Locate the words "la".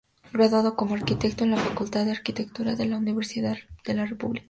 1.51-1.57, 2.87-2.97, 3.93-4.07